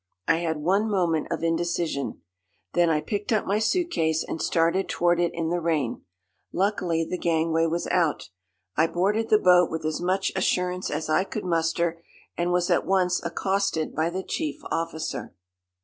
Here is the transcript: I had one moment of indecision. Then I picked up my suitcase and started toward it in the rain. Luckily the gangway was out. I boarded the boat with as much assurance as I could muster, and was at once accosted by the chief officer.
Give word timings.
I 0.27 0.37
had 0.37 0.57
one 0.57 0.89
moment 0.89 1.27
of 1.29 1.43
indecision. 1.43 2.23
Then 2.73 2.89
I 2.89 3.01
picked 3.01 3.31
up 3.31 3.45
my 3.45 3.59
suitcase 3.59 4.25
and 4.27 4.41
started 4.41 4.89
toward 4.89 5.19
it 5.19 5.29
in 5.35 5.49
the 5.51 5.59
rain. 5.61 6.01
Luckily 6.51 7.05
the 7.07 7.19
gangway 7.19 7.67
was 7.67 7.85
out. 7.85 8.29
I 8.75 8.87
boarded 8.87 9.29
the 9.29 9.37
boat 9.37 9.69
with 9.69 9.85
as 9.85 10.01
much 10.01 10.31
assurance 10.35 10.89
as 10.89 11.07
I 11.07 11.23
could 11.23 11.45
muster, 11.45 12.01
and 12.35 12.51
was 12.51 12.71
at 12.71 12.87
once 12.87 13.23
accosted 13.23 13.93
by 13.93 14.09
the 14.09 14.23
chief 14.23 14.59
officer. 14.71 15.35